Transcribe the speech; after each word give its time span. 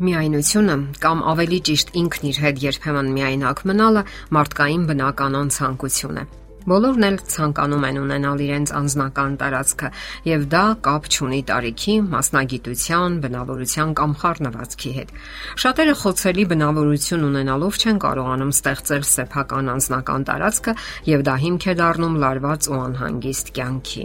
Միայնությունը 0.00 0.74
կամ 1.04 1.18
ավելի 1.28 1.56
ճիշտ 1.68 1.90
ինքն 2.00 2.28
իր 2.30 2.36
հետ 2.40 2.60
երբեմն 2.64 3.08
միայնակ 3.16 3.58
մնալը 3.68 4.02
մարդկային 4.32 4.84
բնականon 4.88 5.50
ցանկություն 5.52 6.20
է։ 6.22 6.24
Բոլորն 6.70 7.04
էլ 7.08 7.18
ցանկանում 7.34 7.84
են 7.88 7.98
ունենալ 8.00 8.40
իրենց 8.44 8.72
անձնական 8.80 9.36
տարածքը, 9.42 9.90
եւ 10.28 10.46
դա 10.54 10.62
կապ 10.86 11.10
չունի 11.10 11.40
տարիքի, 11.50 11.94
մասնագիտության, 12.14 13.20
բնավորության 13.26 13.94
կամ 14.00 14.16
խառնվածքի 14.24 14.94
հետ։ 14.96 15.12
Շատերը 15.64 15.94
խոցելի 16.04 16.48
բնավորություն 16.54 17.28
ունենալով 17.28 17.80
չեն 17.84 18.02
կարողանում 18.06 18.56
ստեղծել 18.56 19.06
սեփական 19.10 19.70
անձնական 19.76 20.26
տարածքը 20.32 20.76
եւ 21.12 21.28
դա 21.28 21.38
հիմք 21.44 21.68
է 21.68 21.78
դառնում 21.84 22.18
լարված 22.24 22.72
ու 22.72 22.82
անհանգիստ 22.88 23.54
կյանքի։ 23.60 24.04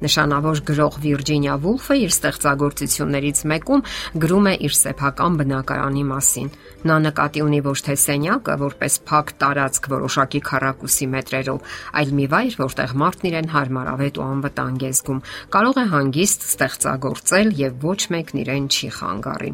Նշանավոր 0.00 0.60
գրող 0.64 0.94
Վիրջինիա 1.04 1.54
Վուլֆը 1.60 1.96
իր 2.00 2.12
ստեղծագործություններից 2.14 3.40
մեկում 3.52 3.82
գրում 4.22 4.46
է 4.48 4.54
իր 4.64 4.76
սեփական 4.78 5.34
բնակարանի 5.40 6.04
մասին։ 6.08 6.48
Նա 6.88 6.96
նկատի 7.04 7.42
ունի 7.44 7.60
ոչ 7.66 7.76
թե 7.84 7.96
սենյակը, 8.00 8.54
որպես 8.64 8.94
փակ 9.10 9.32
տարածք 9.44 9.88
որոշակի 9.92 10.40
քառակուսի 10.48 11.08
մետրերով, 11.14 11.74
այլ 12.00 12.14
մի 12.16 12.26
վայր, 12.32 12.56
որտեղ 12.64 12.94
մարդն 13.04 13.28
իրեն 13.30 13.50
հարմարավետ 13.52 14.20
ու 14.20 14.24
անվտանգ 14.30 14.80
է 14.80 14.92
զգում, 14.96 15.20
կարող 15.52 15.80
է 15.80 15.84
հանգիստ 15.92 16.48
ստեղծագործել 16.48 17.52
եւ 17.60 17.84
ոչ 17.84 18.00
մեկն 18.16 18.40
իրեն 18.40 18.70
չի 18.70 18.88
խանգարի։ 18.96 19.52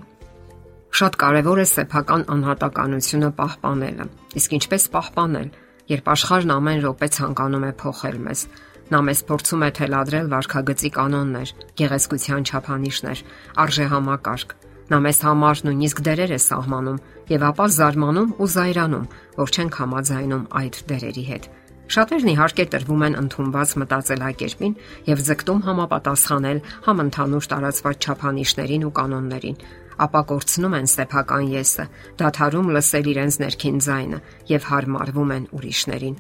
Շատ 0.97 1.17
կարևոր 1.21 1.59
է 1.61 1.67
սեփական 1.75 2.23
անհատականությունը 2.33 3.29
պահպանելը։ 3.37 4.07
Իսկ 4.39 4.55
ինչպես 4.57 4.87
պահպանել, 4.95 5.49
երբ 5.91 6.09
աշխարհն 6.15 6.53
ամեն 6.55 6.81
րոպե 6.87 7.09
ցանկանում 7.17 7.67
է 7.67 7.73
փոխել 7.83 8.17
մեզ, 8.27 8.45
Նա 8.87 9.01
մեզ 9.03 9.21
փորձում 9.27 9.63
է 9.67 9.69
թելադրել 9.77 10.27
վարքագծի 10.31 10.91
կանոններ, 10.95 11.53
գեղեցկության 11.81 12.45
չափանիշներ, 12.47 13.23
արժե 13.63 13.87
համակարգ։ 13.91 14.53
Նա 14.87 14.99
մեզ 15.03 15.19
համար 15.27 15.63
նույնիսկ 15.67 16.03
դերեր 16.07 16.35
է 16.37 16.41
սահմանում 16.47 17.01
եւ 17.35 17.47
ապա 17.51 17.67
զարմանում 17.77 18.35
ու 18.39 18.49
զայրանում, 18.55 19.09
որ 19.41 19.55
չենք 19.57 19.79
համաձայնում 19.83 20.45
այդ 20.61 20.79
դերերի 20.93 21.25
հետ։ 21.31 21.49
Շատերն 21.97 22.31
իհարկե 22.31 22.65
տրվում 22.71 23.03
են 23.07 23.19
ընդունված 23.23 23.75
մտածելակերպին 23.83 24.79
եւ 25.07 25.21
ձգտում 25.27 25.61
համապատասխանել 25.67 26.63
համընդհանուր 26.87 27.51
տարածված 27.53 28.07
չափանիշներին 28.07 28.87
ու 28.87 28.95
կանոններին, 29.01 29.61
ապա 30.07 30.23
կորցնում 30.31 30.79
են 30.83 30.91
սեփական 30.95 31.51
եսը, 31.57 31.91
դադարում 32.23 32.73
լսել 32.79 33.13
իրենց 33.17 33.43
ներքին 33.47 33.85
ձայնը 33.87 34.25
եւ 34.55 34.71
հարմարվում 34.71 35.37
են 35.37 35.53
ուրիշներին։ 35.57 36.19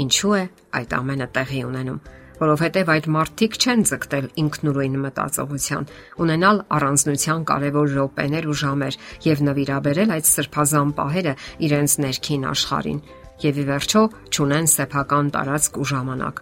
Ինչու 0.00 0.32
է 0.38 0.42
այդ 0.80 0.92
ամենը 0.96 1.26
տեղի 1.36 1.60
ունենում, 1.68 2.00
որովհետև 2.40 2.90
այդ 2.94 3.06
մարդիկ 3.14 3.56
չեն 3.60 3.82
ձգտել 3.90 4.26
ինքնուրույն 4.40 4.94
մտածողության, 5.04 5.88
ունենալ 6.24 6.60
առանձնության 6.76 7.42
կարևոր 7.50 7.90
րոպեներ 7.96 8.46
ու 8.48 8.56
ժամեր 8.60 8.96
եւ 9.26 9.42
նվիրաբերել 9.48 10.14
այդ 10.16 10.30
սրբազան 10.30 10.94
պահերը 11.00 11.34
իրենց 11.68 11.96
ներքին 12.04 12.46
աշխարհին 12.50 13.02
եւ 13.44 13.60
ի 13.60 13.64
վերջո 13.70 14.02
ճունեն 14.36 14.70
սեփական 14.76 15.28
տարածք 15.36 15.80
ու 15.80 15.88
ժամանակ։ 15.90 16.40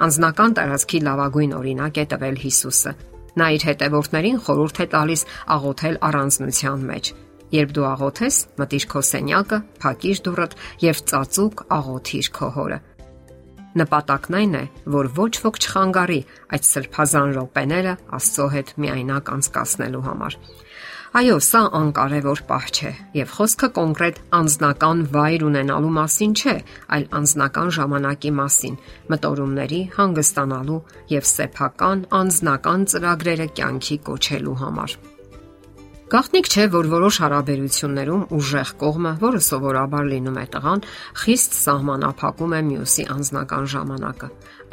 Անձնական 0.00 0.54
տարածքի 0.60 1.00
լավագույն 1.10 1.56
օրինակ 1.58 1.98
է 2.00 2.04
տվել 2.14 2.38
Հիսուսը։ 2.44 2.92
Նա 3.40 3.48
իր 3.56 3.66
հետևորդներին 3.70 4.40
խորհուրդ 4.46 4.80
է 4.80 4.86
տալիս 4.94 5.26
աղոթել 5.58 6.00
առանձնության 6.10 6.86
մեջ 6.90 7.12
Երբ 7.50 7.74
դու 7.74 7.86
աղոթես, 7.90 8.36
մտիր 8.60 8.84
քո 8.90 9.02
սենյակը, 9.10 9.58
փակիր 9.82 10.22
դուռդ 10.26 10.56
եւ 10.84 11.02
ծածուկ 11.10 11.64
աղոթիր 11.80 12.30
քո 12.36 12.50
հորը։ 12.56 12.78
Նպատակն 13.80 14.36
այն 14.40 14.54
է, 14.58 14.62
որ 14.90 15.08
ոչ 15.14 15.32
ոք 15.44 15.58
չխանգարի 15.62 16.20
այդ 16.56 16.64
սրբազան 16.66 17.34
րոպեները 17.36 17.92
Աստծո 18.18 18.46
հետ 18.54 18.72
միայնակ 18.82 19.30
անցկасնելու 19.34 20.06
համար։ 20.06 20.36
Այո, 21.10 21.36
սա 21.42 21.60
անկարևոր 21.74 22.40
պահ 22.46 22.66
չէ, 22.70 22.90
եւ 23.18 23.32
խոսքը 23.34 23.68
կոնկրետ 23.78 24.20
անձնական 24.38 25.00
վայր 25.10 25.44
ունենալու 25.48 25.90
մասին 25.96 26.36
չէ, 26.38 26.56
այլ 26.94 27.06
անձնական 27.18 27.74
ժամանակի 27.78 28.34
մասին, 28.38 28.80
մտորումների 29.10 29.80
հանգստանալու 29.98 30.80
եւ 31.18 31.30
սեփական 31.34 32.06
անձնական 32.22 32.90
ծրագրերը 32.94 33.48
կյանքի 33.58 34.04
կոչելու 34.06 34.60
համար։ 34.62 35.00
Գաղտնիք 36.10 36.48
չէ, 36.50 36.62
որ 36.74 36.86
որոշ 36.90 37.16
հարաբերություններում 37.22 38.22
ուժեղ 38.34 38.70
կողմը, 38.80 39.10
որը 39.20 39.40
սովորաբար 39.46 40.08
լինում 40.10 40.40
է 40.40 40.46
տղան, 40.54 40.80
խիստ 41.22 41.54
սահմանափակում 41.58 42.56
է 42.58 42.60
մյուսի 42.70 43.04
անձնական 43.14 43.68
ժամանակը։ 43.74 44.30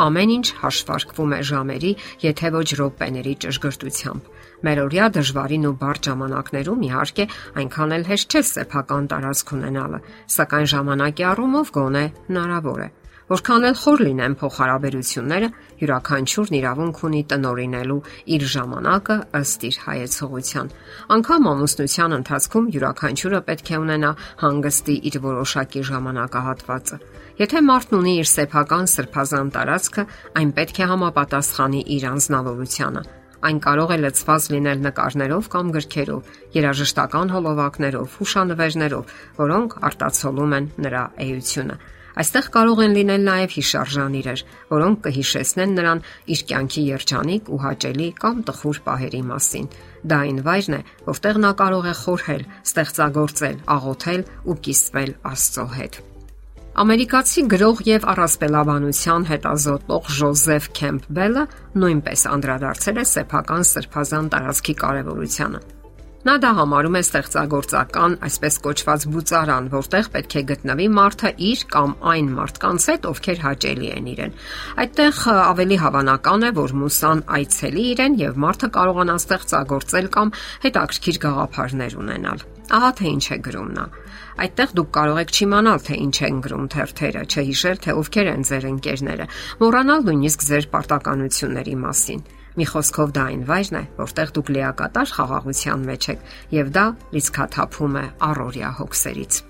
Ամեն 0.08 0.34
ինչ 0.38 0.48
հաշվարկվում 0.64 1.36
է 1.38 1.42
ժամերի, 1.52 1.92
եթե 2.26 2.52
ոչ 2.58 2.68
րոպեների 2.82 3.34
ճշգրտությամբ։ 3.46 4.32
Մերօրյա 4.66 5.06
դժվարին 5.14 5.68
ու 5.70 5.78
բարդ 5.78 6.10
ժամանակներում 6.10 6.86
իհարկե 6.90 7.26
այնքան 7.62 7.94
էլ 8.02 8.08
հեշտ 8.10 8.34
չէ 8.34 8.42
սեփական 8.58 9.12
տարածք 9.14 9.54
ունենալը, 9.62 10.00
սակայն 10.38 10.72
ժամանակի 10.74 11.28
առումով 11.38 11.76
գոնե 11.78 12.06
հնարավոր 12.34 12.82
է։ 12.82 12.90
Որքան 13.28 13.66
էլ 13.68 13.74
խոր 13.76 14.02
լինեն 14.08 14.36
փոխհարաբերությունները, 14.40 15.48
յուրաքանչյուրն 15.82 16.56
իրավունք 16.58 17.00
ունի 17.08 17.20
տնորինելու 17.32 17.98
իր 18.38 18.44
ժամանակը 18.54 19.18
ըստ 19.40 19.66
իր 19.68 19.80
հայեցողության։ 19.84 20.70
Անկամ 21.16 21.50
ամուսնության 21.52 22.16
ընթացքում 22.18 22.70
յուրաքանչյուրը 22.78 23.42
պետք 23.50 23.72
է 23.76 23.80
ունենա 23.84 24.12
հանգստի 24.44 24.96
իր 25.12 25.20
որոշակի 25.28 25.84
ժամանակահատվածը։ 25.92 27.00
Եթե 27.44 27.64
մարդն 27.68 28.00
ունի 28.00 28.14
իր 28.24 28.32
սեփական 28.32 28.90
սրբազան 28.96 29.52
տարածքը, 29.58 30.08
այն 30.40 30.56
պետք 30.56 30.80
է 30.80 30.90
համապատասխանի 30.94 31.84
իր 31.98 32.08
անznավորությանը։ 32.16 33.04
Այն 33.48 33.60
կարող 33.68 33.92
է 33.92 33.98
լցված 34.08 34.48
լինել 34.56 34.80
նկարներով 34.88 35.52
կամ 35.52 35.68
գրքերով, 35.76 36.32
երաժշտական 36.58 37.36
հոլովակներով, 37.36 38.16
հուշանվերներով, 38.18 39.14
որոնք 39.44 39.78
արտացոլում 39.92 40.58
են 40.58 40.72
նրա 40.88 41.04
էությունը։ 41.28 41.78
Այստեղ 42.18 42.48
կարող 42.56 42.80
են 42.82 42.96
լինել 42.98 43.26
նաև 43.28 43.52
հիշարժան 43.54 44.16
իրեր, 44.18 44.42
որոնք 44.74 45.02
կհիշեցնեն 45.06 45.76
նրան 45.78 46.00
իր 46.34 46.42
կյանքի 46.50 46.84
երջանիկ 46.88 47.52
ու 47.54 47.60
հաճելի 47.62 48.08
կամ 48.24 48.42
տխուր 48.48 48.82
պահերի 48.88 49.22
մասին։ 49.28 49.70
Դա 50.08 50.20
այն 50.26 50.42
վայրն 50.48 50.78
է, 50.78 50.82
որտեղ 51.12 51.40
նա 51.46 51.52
կարող 51.62 51.88
է 51.94 51.96
խորհել, 52.02 52.44
ստեղծագործել, 52.72 53.58
աղոթել 53.78 54.28
ու 54.50 54.60
կիսվել 54.66 55.12
Աստծո 55.38 55.68
հետ։ 55.78 56.02
Ամերիկացի 56.78 57.42
գրող 57.54 57.80
եւ 57.88 58.04
առասպելաբանության 58.12 59.24
հետազոտող 59.30 60.12
Ժոզեֆ 60.18 60.68
Քեմփբելը 60.78 61.46
նույնպես 61.82 62.26
անդրադարձել 62.34 63.02
է 63.02 63.06
սեփական 63.14 63.66
սրբազան 63.72 64.30
տարածքի 64.34 64.76
կարևորությանը։ 64.86 65.62
Նա 66.26 66.34
դա 66.42 66.50
համարում 66.58 66.96
է 66.98 67.02
ստեղծագործական, 67.06 68.14
այսպես 68.26 68.56
կոչված 68.66 69.04
բուծարան, 69.14 69.68
որտեղ 69.70 70.08
պետք 70.16 70.36
է 70.40 70.42
գտնվի 70.50 70.88
մարդը 70.98 71.30
իր 71.48 71.62
կամ 71.74 71.92
այն 72.12 72.32
մարդկանց 72.38 72.88
հետ, 72.90 73.06
ովքեր 73.12 73.44
հաճելի 73.44 73.92
են 73.98 74.08
իրեն։ 74.14 74.34
Այդտեղ 74.82 75.20
ավելի 75.38 75.78
հավանական 75.84 76.48
է, 76.48 76.50
որ 76.58 76.74
մուսան 76.82 77.22
այցելի 77.38 77.84
իրեն 77.94 78.18
եւ 78.24 78.40
մարդը 78.48 78.70
կարողանա 78.78 79.18
ստեղծագործել 79.22 80.10
կամ 80.18 80.34
հետաքրքիր 80.66 81.20
գաղափարներ 81.28 81.98
ունենալ։ 82.02 82.44
Ահա 82.68 82.90
թե 82.98 83.06
ինչ 83.14 83.26
է 83.28 83.38
գրում 83.48 83.70
նա։ 83.78 83.86
Այդտեղ 84.38 84.74
դուք 84.78 84.90
կարող 84.98 85.20
եք 85.22 85.32
չիմանալ, 85.38 85.80
թե 85.88 86.00
ինչ 86.08 86.18
են 86.28 86.42
գրում 86.48 86.66
թերթերը, 86.74 87.22
չհիշել, 87.32 87.78
թե 87.86 87.96
ովքեր 88.02 88.32
են 88.34 88.44
ձեր 88.50 88.68
ընկերները, 88.74 89.30
մոռանալ 89.62 90.04
նույնիսկ 90.10 90.46
ձեր 90.50 90.68
պարտականությունների 90.74 91.78
մասին։ 91.88 92.22
Մի 92.58 92.66
խոսքով 92.72 93.12
դա 93.14 93.24
այն 93.32 93.44
վայրն 93.48 93.78
է, 93.78 93.84
որտեղ 93.98 94.32
դուք 94.38 94.48
լիակատար 94.56 95.12
խաղաղության 95.18 95.84
մեջ 95.88 96.08
եք, 96.14 96.24
եւ 96.58 96.72
դա 96.78 96.86
լիցքաթափում 97.14 97.98
է 98.02 98.06
առօրյա 98.28 98.72
հոգսերից։ 98.82 99.42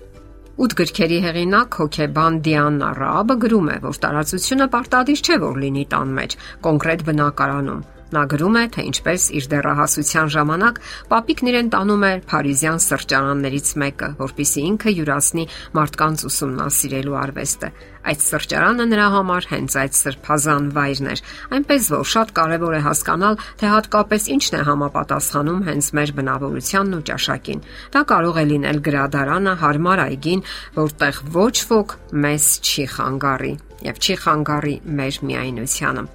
Ութ 0.58 0.72
գրքերի 0.74 1.18
հեղինակ 1.24 1.76
հոկեբան 1.78 2.38
Դիանա 2.48 2.88
Ռաբը 2.98 3.36
գրում 3.44 3.68
է, 3.70 3.76
որ 3.84 4.00
տարածությունը 4.04 4.66
պարտադիր 4.74 5.20
չէ, 5.22 5.36
որ 5.44 5.60
լինի 5.62 5.84
տան 5.92 6.16
մեջ, 6.18 6.34
կոնկրետ 6.66 7.04
բնակարանում, 7.08 7.82
Նա 8.08 8.22
գրում 8.32 8.54
է, 8.56 8.62
թե 8.72 8.82
ինչպես 8.88 9.24
իր 9.36 9.46
դեռահասության 9.52 10.30
ժամանակ 10.32 10.78
Պապիկն 11.10 11.48
իրեն 11.50 11.66
տանում 11.74 12.04
էր 12.08 12.20
Փարիզյան 12.30 12.78
սրճարաններից 12.84 13.72
մեկը, 13.82 14.08
որpիսի 14.16 14.62
ինքը 14.68 14.92
յուրացնի 14.96 15.44
մարդկանց 15.76 16.24
ուսումնասիրելու 16.28 17.18
արվեստը։ 17.22 17.70
Այդ 18.08 18.24
սրճարանը 18.24 18.86
նրա 18.88 19.08
համար 19.12 19.48
հենց 19.52 19.76
այդ 19.82 19.98
սրբազան 19.98 20.70
վայրն 20.78 21.10
էր, 21.12 21.22
այնպես 21.58 21.88
որ 21.92 22.08
շատ 22.08 22.32
կարևոր 22.38 22.76
է 22.78 22.80
հասկանալ, 22.88 23.38
թե 23.60 23.72
հատկապես 23.74 24.28
ինչն 24.38 24.56
է 24.56 24.62
համապատասխանում 24.68 25.60
հենց 25.68 25.90
մեր 25.98 26.14
բնավորությանն 26.16 26.96
ու 26.96 27.02
ճաշակին։ 27.12 27.62
Դա 27.92 28.02
կարող 28.08 28.40
է 28.40 28.46
լինել 28.54 28.80
գրադարանը, 28.88 29.54
հարմար 29.66 30.04
այգին, 30.08 30.44
որտեղ 30.78 31.20
ոչ 31.36 31.56
ոք 31.74 31.98
մեզ 32.24 32.48
չի 32.64 32.88
խանգարի 32.96 33.52
եւ 33.88 34.02
չի 34.02 34.18
խանգարի 34.24 34.74
մեր 34.98 35.22
միայնությանը։ 35.28 36.08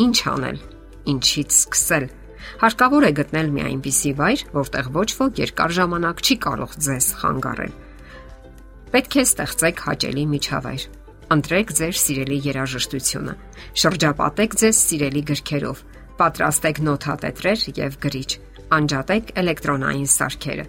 Ինչ 0.00 0.18
անել 0.34 0.60
ինչից 1.10 1.50
սկսել։ 1.56 2.06
Հարկավոր 2.60 3.06
է 3.06 3.12
գտնել 3.20 3.48
մի 3.54 3.62
այնպիսի 3.70 4.12
վայր, 4.20 4.42
որտեղ 4.56 4.90
ոչ 4.96 5.08
ոք 5.20 5.40
երկար 5.40 5.74
ժամանակ 5.80 6.22
չի 6.24 6.36
կարող 6.44 6.74
ձեզ 6.86 7.06
խանգարել։ 7.20 7.74
Պետք 8.90 9.16
է 9.20 9.24
ստեղծեք 9.30 9.82
հաճելի 9.86 10.24
միջավայր։ 10.34 10.84
Ընտրեք 11.30 11.68
ձեր 11.78 11.98
սիրելի 12.00 12.38
երաժշտությունը։ 12.50 13.34
Շրջապատեք 13.80 14.56
ձեզ 14.60 14.78
սիրելի 14.90 15.22
գրքերով։ 15.30 15.82
Պատրաստեք 16.20 16.80
նոթատետրեր 16.90 17.60
եւ 17.80 17.98
գրիչ։ 18.02 18.30
Անջատեք 18.80 19.30
էլեկտրոնային 19.40 20.10
սարքերը։ 20.10 20.66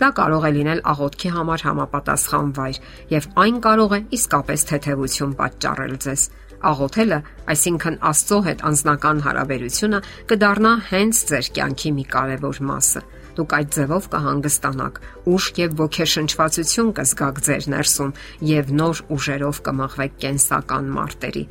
Դա 0.00 0.08
կարող 0.16 0.44
է 0.48 0.50
լինել 0.56 0.80
աղոթքի 0.90 1.30
համար 1.36 1.62
համապատասխան 1.68 2.52
վայր, 2.56 2.76
եւ 3.14 3.26
այն 3.44 3.56
կարող 3.66 3.94
է 3.96 4.00
իսկապես 4.16 4.62
թեթևություն 4.70 5.34
պատճառել 5.40 5.94
ձեզ։ 6.04 6.22
Աղոթելը, 6.60 7.18
այսինքն 7.52 7.96
Աստծո 8.10 8.38
հետ 8.46 8.62
անձնական 8.68 9.22
հարաբերությունը, 9.24 10.00
կդառնա 10.30 10.72
հենց 10.90 11.22
ձեր 11.30 11.48
կյանքի 11.56 11.92
մի 11.96 12.04
կարևոր 12.14 12.60
մասը։ 12.70 13.02
Դուք 13.38 13.54
այդ 13.60 13.72
ձևով 13.76 14.08
կհանգստանաք, 14.12 15.00
ուժ 15.32 15.48
եւ 15.60 15.74
ոգեշնչվածություն 15.80 16.92
կզգաք 17.00 17.42
ձեր 17.48 17.68
ներսում 17.74 18.14
եւ 18.50 18.72
նոր 18.80 19.02
ուժերով 19.16 19.62
կմաղվեք 19.70 20.20
կենսական 20.26 20.94
մարտերի։ 21.00 21.44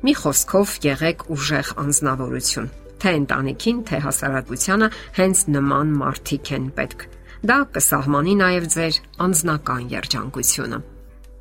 Մի 0.00 0.14
խոսքով 0.24 0.76
եղեք 0.90 1.26
ուժեղ 1.30 1.74
անznավորություն 1.84 2.70
թե 3.00 3.12
ընտանիքին, 3.20 3.80
թե 3.88 3.98
հասարակությանը 4.04 4.88
հենց 5.16 5.42
նման 5.56 5.92
մարդիկ 6.00 6.52
են 6.56 6.66
պետք։ 6.76 7.04
Դա 7.48 7.58
կսահմանի 7.76 8.34
նաև 8.40 8.66
ձեր 8.74 8.98
անձնական 9.24 9.86
երջանկությունը։ 9.94 10.80